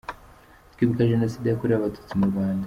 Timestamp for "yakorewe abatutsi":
1.47-2.13